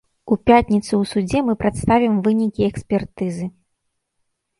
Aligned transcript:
У 0.35 0.35
пятніцу 0.47 0.89
ў 0.89 1.03
судзе 1.11 1.39
мы 1.49 1.53
прадставім 1.63 2.13
вынікі 2.29 2.61
экспертызы. 2.71 3.47